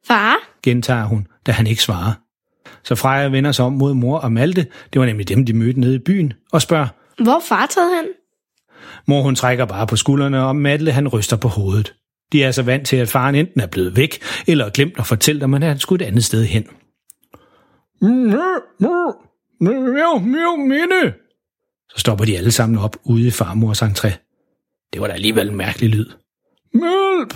Far? 0.06 0.36
gentager 0.62 1.04
hun, 1.04 1.26
da 1.46 1.52
han 1.52 1.66
ikke 1.66 1.82
svarer. 1.82 2.12
Så 2.84 2.94
Freja 2.94 3.28
vender 3.28 3.52
sig 3.52 3.64
om 3.64 3.72
mod 3.72 3.94
mor 3.94 4.18
og 4.18 4.32
Malte, 4.32 4.66
det 4.92 5.00
var 5.00 5.06
nemlig 5.06 5.28
dem, 5.28 5.46
de 5.46 5.52
mødte 5.52 5.80
nede 5.80 5.94
i 5.94 5.98
byen, 5.98 6.32
og 6.52 6.62
spørger, 6.62 6.88
Hvor 7.22 7.42
far 7.48 7.66
taget 7.66 7.90
hen? 7.96 8.06
Mor 9.06 9.22
hun 9.22 9.34
trækker 9.34 9.64
bare 9.64 9.86
på 9.86 9.96
skuldrene, 9.96 10.44
og 10.44 10.56
Malte 10.56 10.92
han 10.92 11.08
ryster 11.08 11.36
på 11.36 11.48
hovedet. 11.48 11.94
De 12.32 12.44
er 12.44 12.50
så 12.50 12.62
vant 12.62 12.86
til, 12.86 12.96
at 12.96 13.08
faren 13.08 13.34
enten 13.34 13.60
er 13.60 13.66
blevet 13.66 13.96
væk, 13.96 14.22
eller 14.46 14.64
er 14.64 14.70
glemt 14.70 14.98
at 14.98 15.06
fortælle 15.06 15.40
dem, 15.40 15.54
at 15.54 15.62
han 15.62 15.78
skulle 15.78 16.04
et 16.04 16.08
andet 16.08 16.24
sted 16.24 16.44
hen. 16.44 16.66
Minde! 20.68 21.14
Så 21.88 21.98
stopper 21.98 22.24
de 22.24 22.36
alle 22.36 22.52
sammen 22.52 22.78
op 22.78 22.96
ude 23.04 23.26
i 23.26 23.30
farmors 23.30 23.82
entré. 23.82 24.10
Det 24.92 25.00
var 25.00 25.06
da 25.06 25.12
alligevel 25.12 25.48
en 25.48 25.56
mærkelig 25.56 25.90
lyd. 25.90 26.06
Mælp! 26.74 27.34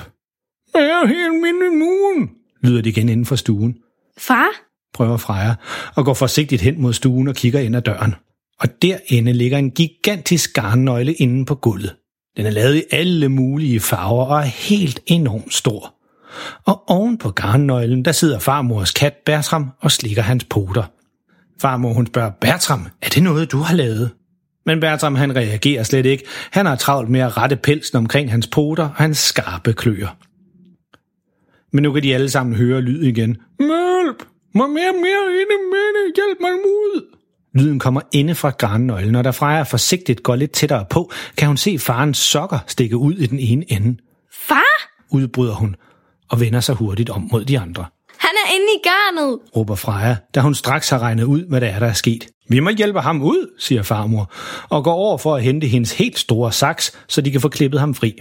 Jeg 0.74 0.82
er 0.82 1.06
helt 1.06 1.34
min 1.34 1.72
immun, 1.72 2.30
lyder 2.62 2.82
det 2.82 2.90
igen 2.90 3.08
inden 3.08 3.26
for 3.26 3.36
stuen. 3.36 3.78
Far? 4.18 4.48
prøver 4.94 5.16
Freja, 5.16 5.54
og 5.96 6.04
går 6.04 6.14
forsigtigt 6.14 6.62
hen 6.62 6.80
mod 6.80 6.92
stuen 6.92 7.28
og 7.28 7.34
kigger 7.34 7.60
ind 7.60 7.76
ad 7.76 7.82
døren. 7.82 8.14
Og 8.60 8.82
derinde 8.82 9.32
ligger 9.32 9.58
en 9.58 9.70
gigantisk 9.70 10.54
garnnøgle 10.54 11.14
inde 11.14 11.44
på 11.44 11.54
gulvet. 11.54 11.96
Den 12.36 12.46
er 12.46 12.50
lavet 12.50 12.76
i 12.76 12.82
alle 12.90 13.28
mulige 13.28 13.80
farver 13.80 14.24
og 14.24 14.38
er 14.38 14.42
helt 14.42 15.00
enormt 15.06 15.54
stor. 15.54 15.94
Og 16.66 16.90
oven 16.90 17.18
på 17.18 17.30
garnnøglen, 17.30 18.04
der 18.04 18.12
sidder 18.12 18.38
farmors 18.38 18.90
kat 18.90 19.14
Bertram 19.26 19.70
og 19.80 19.90
slikker 19.90 20.22
hans 20.22 20.44
poter. 20.44 20.82
Farmor 21.60 21.92
hun 21.92 22.06
spørger, 22.06 22.30
Bertram, 22.40 22.86
er 23.02 23.08
det 23.08 23.22
noget, 23.22 23.52
du 23.52 23.58
har 23.58 23.74
lavet? 23.74 24.10
Men 24.66 24.80
Bertram 24.80 25.14
han 25.14 25.36
reagerer 25.36 25.82
slet 25.82 26.06
ikke. 26.06 26.24
Han 26.50 26.66
har 26.66 26.76
travlt 26.76 27.10
med 27.10 27.20
at 27.20 27.36
rette 27.36 27.56
pelsen 27.56 27.98
omkring 27.98 28.30
hans 28.30 28.46
poter 28.46 28.84
og 28.84 28.94
hans 28.94 29.18
skarpe 29.18 29.72
kløer. 29.72 30.16
Men 31.72 31.82
nu 31.82 31.92
kan 31.92 32.02
de 32.02 32.14
alle 32.14 32.30
sammen 32.30 32.56
høre 32.56 32.80
lyd 32.80 33.02
igen. 33.02 33.36
Hjælp! 33.60 34.28
Må 34.54 34.66
mere, 34.66 34.92
mere 34.92 35.24
inde 35.40 35.58
med 35.70 36.14
Hjælp 36.14 36.40
mig 36.40 36.52
ud! 36.52 37.18
Lyden 37.54 37.78
kommer 37.78 38.00
inde 38.12 38.34
fra 38.34 38.50
garnnøglen, 38.50 39.14
og 39.14 39.24
da 39.24 39.30
Freja 39.30 39.62
forsigtigt 39.62 40.22
går 40.22 40.36
lidt 40.36 40.52
tættere 40.52 40.84
på, 40.90 41.12
kan 41.36 41.48
hun 41.48 41.56
se 41.56 41.78
farens 41.78 42.18
sokker 42.18 42.58
stikke 42.66 42.96
ud 42.96 43.14
i 43.14 43.26
den 43.26 43.38
ene 43.38 43.72
ende. 43.72 43.96
Far? 44.48 44.90
Udbryder 45.10 45.54
hun 45.54 45.76
og 46.32 46.40
vender 46.40 46.60
sig 46.60 46.74
hurtigt 46.74 47.10
om 47.10 47.28
mod 47.32 47.44
de 47.44 47.58
andre. 47.58 47.84
Han 48.18 48.30
er 48.44 48.54
inde 48.54 48.66
i 48.76 48.80
garnet! 48.84 49.38
råber 49.56 49.74
Freja, 49.74 50.16
da 50.34 50.40
hun 50.40 50.54
straks 50.54 50.90
har 50.90 50.98
regnet 50.98 51.24
ud, 51.24 51.46
hvad 51.48 51.60
der 51.60 51.66
er, 51.66 51.78
der 51.78 51.86
er 51.86 51.92
sket. 51.92 52.28
Vi 52.48 52.60
må 52.60 52.70
hjælpe 52.70 53.00
ham 53.00 53.22
ud, 53.22 53.50
siger 53.58 53.82
farmor, 53.82 54.32
og 54.68 54.84
går 54.84 54.92
over 54.92 55.18
for 55.18 55.36
at 55.36 55.42
hente 55.42 55.66
hendes 55.66 55.92
helt 55.92 56.18
store 56.18 56.52
saks, 56.52 56.92
så 57.08 57.20
de 57.20 57.30
kan 57.30 57.40
få 57.40 57.48
klippet 57.48 57.80
ham 57.80 57.94
fri. 57.94 58.14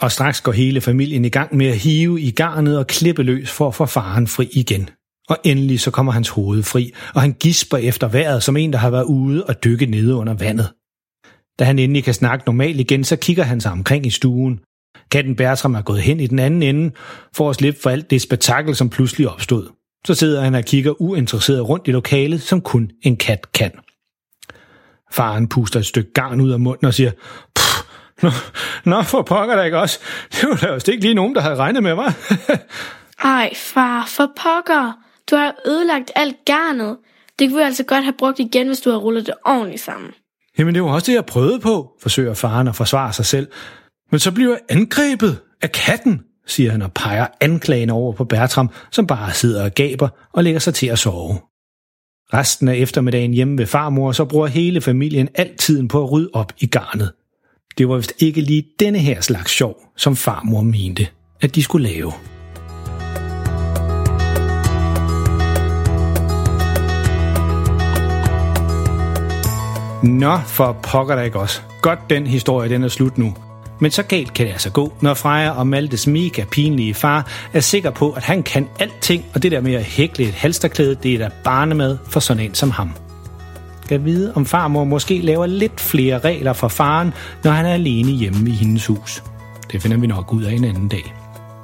Og 0.00 0.12
straks 0.12 0.40
går 0.40 0.52
hele 0.52 0.80
familien 0.80 1.24
i 1.24 1.28
gang 1.28 1.56
med 1.56 1.66
at 1.66 1.78
hive 1.78 2.20
i 2.20 2.30
garnet 2.30 2.78
og 2.78 2.86
klippe 2.86 3.22
løs 3.22 3.50
for 3.50 3.68
at 3.68 3.74
få 3.74 3.86
faren 3.86 4.26
fri 4.26 4.48
igen. 4.52 4.88
Og 5.28 5.36
endelig 5.44 5.80
så 5.80 5.90
kommer 5.90 6.12
hans 6.12 6.28
hoved 6.28 6.62
fri, 6.62 6.92
og 7.14 7.20
han 7.20 7.32
gisper 7.32 7.76
efter 7.76 8.08
vejret 8.08 8.42
som 8.42 8.56
en, 8.56 8.72
der 8.72 8.78
har 8.78 8.90
været 8.90 9.04
ude 9.04 9.44
og 9.44 9.64
dykke 9.64 9.86
nede 9.86 10.14
under 10.14 10.34
vandet. 10.34 10.68
Da 11.58 11.64
han 11.64 11.78
endelig 11.78 12.04
kan 12.04 12.14
snakke 12.14 12.44
normalt 12.46 12.80
igen, 12.80 13.04
så 13.04 13.16
kigger 13.16 13.42
han 13.42 13.60
sig 13.60 13.72
omkring 13.72 14.06
i 14.06 14.10
stuen. 14.10 14.60
Katten 15.10 15.36
Bertram 15.36 15.74
er 15.74 15.82
gået 15.82 16.00
hen 16.00 16.20
i 16.20 16.26
den 16.26 16.38
anden 16.38 16.62
ende, 16.62 16.94
for 17.34 17.50
at 17.50 17.56
slippe 17.56 17.80
for 17.82 17.90
alt 17.90 18.10
det 18.10 18.22
spektakel, 18.22 18.76
som 18.76 18.90
pludselig 18.90 19.28
opstod. 19.28 19.68
Så 20.06 20.14
sidder 20.14 20.42
han 20.42 20.54
og 20.54 20.64
kigger 20.64 21.02
uinteresseret 21.02 21.68
rundt 21.68 21.88
i 21.88 21.90
lokalet, 21.90 22.42
som 22.42 22.60
kun 22.60 22.90
en 23.02 23.16
kat 23.16 23.52
kan. 23.52 23.70
Faren 25.12 25.48
puster 25.48 25.80
et 25.80 25.86
stykke 25.86 26.12
garn 26.12 26.40
ud 26.40 26.50
af 26.50 26.60
munden 26.60 26.86
og 26.86 26.94
siger, 26.94 27.10
Nå, 28.22 28.30
nå, 28.84 29.02
for 29.02 29.22
pokker 29.22 29.56
da 29.56 29.62
ikke 29.62 29.78
også. 29.78 29.98
Det 30.32 30.48
var 30.48 30.56
da 30.56 30.70
også 30.70 30.90
ikke 30.90 31.02
lige 31.02 31.14
nogen, 31.14 31.34
der 31.34 31.40
havde 31.40 31.56
regnet 31.56 31.82
med 31.82 31.94
mig. 31.94 32.12
Ej, 33.24 33.54
far, 33.56 34.06
for 34.06 34.30
pokker. 34.36 34.92
Du 35.30 35.36
har 35.36 35.54
ødelagt 35.66 36.10
alt 36.14 36.36
garnet. 36.46 36.96
Det 37.38 37.48
kunne 37.48 37.56
vi 37.56 37.62
altså 37.62 37.84
godt 37.84 38.04
have 38.04 38.14
brugt 38.18 38.38
igen, 38.38 38.66
hvis 38.66 38.80
du 38.80 38.90
havde 38.90 39.02
rullet 39.02 39.26
det 39.26 39.34
ordentligt 39.44 39.82
sammen. 39.82 40.10
Jamen, 40.58 40.74
det 40.74 40.82
var 40.82 40.88
også 40.88 41.06
det, 41.06 41.14
jeg 41.14 41.26
prøvede 41.26 41.60
på, 41.60 41.90
forsøger 42.02 42.34
faren 42.34 42.68
at 42.68 42.76
forsvare 42.76 43.12
sig 43.12 43.26
selv. 43.26 43.48
Men 44.10 44.20
så 44.20 44.32
bliver 44.32 44.50
jeg 44.50 44.60
angrebet 44.68 45.38
af 45.62 45.72
katten, 45.72 46.20
siger 46.46 46.70
han 46.70 46.82
og 46.82 46.92
peger 46.92 47.26
anklagen 47.40 47.90
over 47.90 48.12
på 48.12 48.24
Bertram, 48.24 48.70
som 48.90 49.06
bare 49.06 49.32
sidder 49.32 49.64
og 49.64 49.74
gaber 49.74 50.08
og 50.32 50.44
lægger 50.44 50.60
sig 50.60 50.74
til 50.74 50.86
at 50.86 50.98
sove. 50.98 51.38
Resten 52.34 52.68
af 52.68 52.76
eftermiddagen 52.76 53.32
hjemme 53.34 53.58
ved 53.58 53.66
farmor, 53.66 54.12
så 54.12 54.24
bruger 54.24 54.46
hele 54.46 54.80
familien 54.80 55.28
al 55.34 55.56
tiden 55.56 55.88
på 55.88 56.02
at 56.04 56.12
rydde 56.12 56.30
op 56.32 56.52
i 56.58 56.66
garnet. 56.66 57.12
Det 57.78 57.88
var 57.88 57.96
vist 57.96 58.12
ikke 58.18 58.40
lige 58.40 58.64
denne 58.80 58.98
her 58.98 59.20
slags 59.20 59.52
sjov, 59.52 59.76
som 59.96 60.16
farmor 60.16 60.62
mente, 60.62 61.06
at 61.40 61.54
de 61.54 61.62
skulle 61.62 61.88
lave. 61.88 62.12
Nå, 70.02 70.38
for 70.46 70.80
pokker 70.82 71.16
da 71.16 71.22
ikke 71.22 71.38
også. 71.38 71.60
Godt 71.82 71.98
den 72.10 72.26
historie, 72.26 72.68
den 72.68 72.84
er 72.84 72.88
slut 72.88 73.18
nu. 73.18 73.34
Men 73.80 73.90
så 73.90 74.02
galt 74.02 74.34
kan 74.34 74.46
det 74.46 74.52
altså 74.52 74.70
gå, 74.70 74.92
når 75.00 75.14
Freja 75.14 75.50
og 75.50 75.66
Maltes 75.66 76.06
mega 76.06 76.44
pinlige 76.50 76.94
far 76.94 77.26
er 77.52 77.60
sikker 77.60 77.90
på, 77.90 78.10
at 78.10 78.22
han 78.22 78.42
kan 78.42 78.68
alting, 78.80 79.24
og 79.34 79.42
det 79.42 79.52
der 79.52 79.60
med 79.60 79.74
at 79.74 79.84
hækle 79.84 80.24
et 80.24 80.34
halsterklæde, 80.34 80.94
det 80.94 81.14
er 81.14 81.18
da 81.18 81.30
barnemad 81.44 81.98
for 82.08 82.20
sådan 82.20 82.42
en 82.42 82.54
som 82.54 82.70
ham. 82.70 82.90
Skal 83.84 84.04
vide, 84.04 84.32
om 84.34 84.46
farmor 84.46 84.84
måske 84.84 85.18
laver 85.18 85.46
lidt 85.46 85.80
flere 85.80 86.18
regler 86.18 86.52
for 86.52 86.68
faren, 86.68 87.12
når 87.44 87.50
han 87.50 87.66
er 87.66 87.72
alene 87.72 88.10
hjemme 88.10 88.50
i 88.50 88.52
hendes 88.52 88.86
hus. 88.86 89.22
Det 89.72 89.82
finder 89.82 89.96
vi 89.96 90.06
nok 90.06 90.32
ud 90.32 90.42
af 90.42 90.52
en 90.52 90.64
anden 90.64 90.88
dag. 90.88 91.14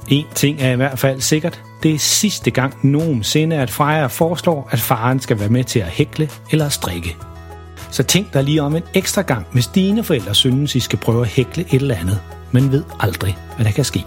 En 0.09 0.25
ting 0.35 0.61
er 0.61 0.73
i 0.73 0.76
hvert 0.76 0.99
fald 0.99 1.21
sikkert. 1.21 1.62
Det 1.83 1.94
er 1.94 1.99
sidste 1.99 2.50
gang 2.50 2.75
nogensinde, 2.83 3.56
at 3.56 3.71
Freja 3.71 4.06
foreslår, 4.06 4.68
at 4.71 4.80
faren 4.80 5.21
skal 5.21 5.40
være 5.40 5.49
med 5.49 5.64
til 5.64 5.78
at 5.80 5.87
hækle 5.87 6.28
eller 6.50 6.68
strikke. 6.68 7.16
Så 7.95 8.03
tænk 8.03 8.35
dig 8.35 8.45
lige 8.45 8.63
om 8.63 8.77
en 8.77 8.83
ekstra 8.95 9.23
gang, 9.23 9.47
hvis 9.53 9.67
dine 9.67 10.05
forældre 10.05 10.35
synes, 10.35 10.75
I 10.75 10.81
skal 10.81 10.99
prøve 10.99 11.23
at 11.23 11.29
hækle 11.29 11.65
et 11.69 11.73
eller 11.73 11.95
andet, 11.95 12.21
men 12.53 12.73
ved 12.73 12.85
aldrig, 13.01 13.39
hvad 13.57 13.65
der 13.65 13.73
kan 13.73 13.85
ske. 13.85 14.05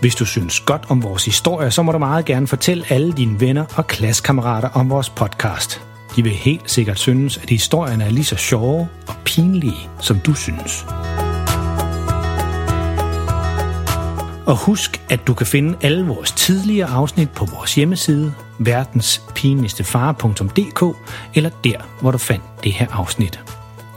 Hvis 0.00 0.14
du 0.14 0.24
synes 0.24 0.60
godt 0.60 0.82
om 0.88 1.02
vores 1.02 1.24
historie, 1.24 1.70
så 1.70 1.82
må 1.82 1.92
du 1.92 1.98
meget 1.98 2.24
gerne 2.24 2.46
fortælle 2.46 2.84
alle 2.88 3.12
dine 3.12 3.40
venner 3.40 3.64
og 3.76 3.86
klassekammerater 3.86 4.68
om 4.68 4.90
vores 4.90 5.10
podcast. 5.10 5.82
De 6.16 6.22
vil 6.22 6.32
helt 6.32 6.70
sikkert 6.70 6.98
synes, 6.98 7.38
at 7.38 7.50
historierne 7.50 8.04
er 8.04 8.10
lige 8.10 8.24
så 8.24 8.36
sjove 8.36 8.88
og 9.08 9.14
pinlige, 9.24 9.88
som 10.00 10.18
du 10.18 10.34
synes. 10.34 10.86
Og 14.46 14.56
husk, 14.56 15.00
at 15.10 15.26
du 15.26 15.34
kan 15.34 15.46
finde 15.46 15.78
alle 15.82 16.06
vores 16.06 16.32
tidligere 16.32 16.88
afsnit 16.88 17.30
på 17.30 17.44
vores 17.44 17.74
hjemmeside, 17.74 18.34
verdenspinligstefare.dk 18.58 20.96
eller 21.34 21.50
der, 21.64 21.76
hvor 22.00 22.10
du 22.10 22.18
fandt 22.18 22.44
det 22.64 22.72
her 22.72 22.86
afsnit. 22.92 23.40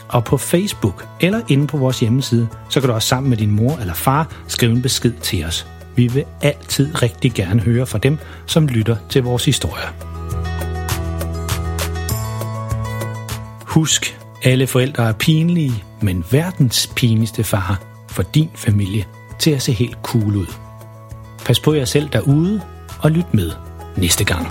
Og 0.07 0.23
på 0.23 0.37
Facebook 0.37 1.07
eller 1.19 1.41
inde 1.47 1.67
på 1.67 1.77
vores 1.77 1.99
hjemmeside, 1.99 2.47
så 2.69 2.79
kan 2.79 2.89
du 2.89 2.93
også 2.93 3.07
sammen 3.07 3.29
med 3.29 3.37
din 3.37 3.51
mor 3.51 3.77
eller 3.77 3.93
far 3.93 4.31
skrive 4.47 4.71
en 4.71 4.81
besked 4.81 5.13
til 5.13 5.45
os. 5.45 5.67
Vi 5.95 6.07
vil 6.07 6.23
altid 6.41 7.01
rigtig 7.01 7.33
gerne 7.33 7.61
høre 7.61 7.85
fra 7.85 7.97
dem, 7.97 8.17
som 8.45 8.67
lytter 8.67 8.95
til 9.09 9.23
vores 9.23 9.45
historier. 9.45 9.87
Husk, 13.65 14.19
alle 14.43 14.67
forældre 14.67 15.09
er 15.09 15.13
pinlige, 15.13 15.83
men 16.01 16.25
verdens 16.31 16.91
pinligste 16.95 17.43
far 17.43 17.81
for 18.07 18.23
din 18.23 18.49
familie 18.55 19.05
til 19.39 19.51
at 19.51 19.61
se 19.61 19.73
helt 19.73 19.97
cool 20.03 20.35
ud. 20.35 20.47
Pas 21.45 21.59
på 21.59 21.73
jer 21.73 21.85
selv 21.85 22.09
derude, 22.13 22.61
og 22.99 23.11
lyt 23.11 23.33
med 23.33 23.51
næste 23.97 24.25
gang. 24.25 24.47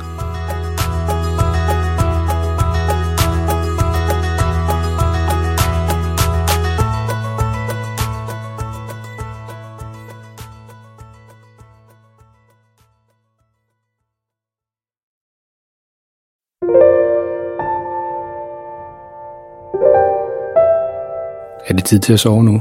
Er 21.69 21.75
det 21.75 21.85
tid 21.85 21.99
til 21.99 22.13
at 22.13 22.21
sove 22.21 22.45
nu? 22.45 22.61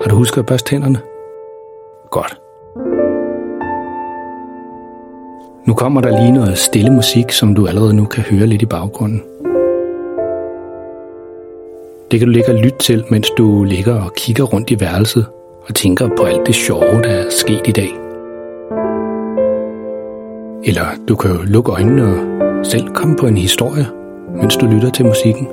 Har 0.00 0.08
du 0.10 0.16
husket 0.16 0.38
at 0.38 0.46
børste 0.46 0.70
tænderne? 0.70 1.00
Godt. 2.10 2.43
Nu 5.66 5.74
kommer 5.74 6.00
der 6.00 6.20
lige 6.20 6.32
noget 6.32 6.58
stille 6.58 6.90
musik, 6.90 7.32
som 7.32 7.54
du 7.54 7.66
allerede 7.66 7.94
nu 7.94 8.04
kan 8.04 8.22
høre 8.22 8.46
lidt 8.46 8.62
i 8.62 8.66
baggrunden. 8.66 9.22
Det 12.10 12.18
kan 12.18 12.28
du 12.28 12.32
ligge 12.32 12.52
og 12.52 12.60
lytte 12.60 12.78
til, 12.78 13.04
mens 13.10 13.30
du 13.38 13.64
ligger 13.64 14.04
og 14.04 14.14
kigger 14.16 14.44
rundt 14.44 14.70
i 14.70 14.80
værelset 14.80 15.26
og 15.68 15.74
tænker 15.74 16.08
på 16.16 16.24
alt 16.24 16.46
det 16.46 16.54
sjove, 16.54 17.02
der 17.02 17.10
er 17.10 17.30
sket 17.30 17.62
i 17.66 17.72
dag. 17.72 17.90
Eller 20.64 20.86
du 21.08 21.16
kan 21.16 21.30
jo 21.30 21.36
lukke 21.44 21.72
øjnene 21.72 22.04
og 22.04 22.66
selv 22.66 22.88
komme 22.88 23.16
på 23.16 23.26
en 23.26 23.36
historie, 23.36 23.86
mens 24.36 24.56
du 24.56 24.66
lytter 24.66 24.90
til 24.90 25.06
musikken. 25.06 25.48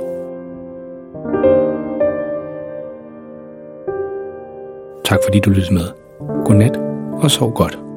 Tak 5.04 5.20
fordi 5.26 5.40
du 5.40 5.50
lyttede 5.50 5.74
med. 5.74 5.86
Godnat 6.46 6.78
og 7.22 7.32
sov 7.32 7.54
godt. 7.54 7.91